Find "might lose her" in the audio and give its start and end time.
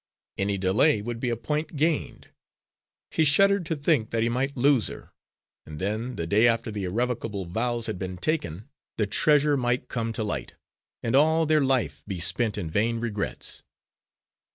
4.29-5.11